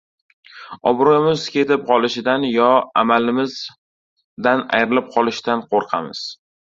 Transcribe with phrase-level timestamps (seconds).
[0.91, 2.69] Obro‘yimiz ketib qolishidan, yo,
[3.03, 6.25] amalimizdan ayrilib qolishdan qo‘rqamiz.